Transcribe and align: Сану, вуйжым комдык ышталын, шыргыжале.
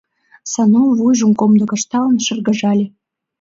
Сану, 0.51 0.81
вуйжым 0.97 1.31
комдык 1.39 1.71
ышталын, 1.77 2.17
шыргыжале. 2.25 2.85